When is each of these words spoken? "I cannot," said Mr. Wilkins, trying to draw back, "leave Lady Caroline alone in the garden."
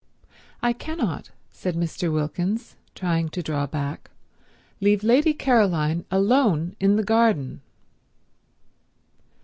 "I 0.63 0.73
cannot," 0.73 1.29
said 1.51 1.75
Mr. 1.75 2.11
Wilkins, 2.11 2.75
trying 2.95 3.29
to 3.29 3.43
draw 3.43 3.67
back, 3.67 4.09
"leave 4.79 5.03
Lady 5.03 5.31
Caroline 5.31 6.05
alone 6.09 6.75
in 6.79 6.95
the 6.95 7.03
garden." 7.03 7.61